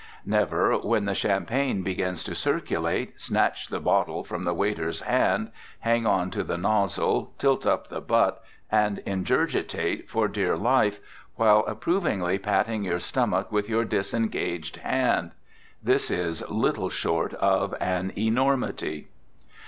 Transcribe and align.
Never, 0.25 0.75
when 0.79 1.05
the 1.05 1.13
champagne 1.13 1.83
begins 1.83 2.23
to 2.23 2.33
circulate, 2.33 3.21
snatch 3.21 3.67
the 3.67 3.79
bottle 3.79 4.23
from 4.23 4.45
the 4.45 4.53
waiter's 4.55 5.01
hand, 5.01 5.51
hang 5.81 6.07
on 6.07 6.31
to 6.31 6.43
the 6.43 6.57
nozzle, 6.57 7.33
tilt 7.37 7.67
up 7.67 7.87
the 7.89 8.01
butt, 8.01 8.41
and 8.71 9.03
ingurgitate 9.05 10.09
for 10.09 10.27
dear 10.27 10.57
life, 10.57 10.99
while 11.35 11.63
approvingly 11.67 12.39
patting 12.39 12.83
your 12.83 12.97
stomach 12.99 13.51
with 13.51 13.69
your 13.69 13.85
disengaged 13.85 14.77
hand. 14.77 15.33
This 15.83 16.09
is 16.09 16.41
little 16.49 16.89
short 16.89 17.35
of 17.35 17.75
an 17.79 18.11
enormity. 18.17 19.09